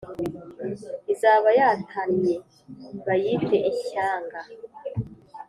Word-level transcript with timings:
izaba 1.13 1.49
yatannye 1.59 2.35
bayite 3.05 3.57
ishyanga 3.71 4.39